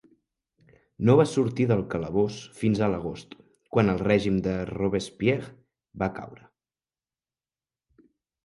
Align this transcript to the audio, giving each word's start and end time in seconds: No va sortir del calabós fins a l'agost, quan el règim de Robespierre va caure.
No 1.09 1.15
va 1.19 1.25
sortir 1.31 1.67
del 1.71 1.83
calabós 1.91 2.37
fins 2.61 2.81
a 2.81 2.89
l'agost, 2.93 3.37
quan 3.77 3.93
el 3.93 4.01
règim 4.07 4.41
de 4.49 4.57
Robespierre 4.73 5.53
va 6.05 6.11
caure. 6.17 6.49